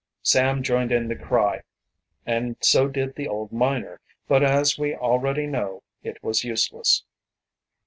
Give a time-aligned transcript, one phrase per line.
[0.23, 1.61] Sam joined in the cry,
[2.25, 7.03] and so did the old miner, but as we already know, it was useless.